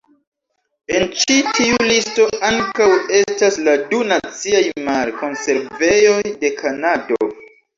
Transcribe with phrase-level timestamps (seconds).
[0.99, 2.87] En ĉi tiu listo ankaŭ
[3.19, 7.33] estas la du Naciaj Mar-Konservejoj de Kanado.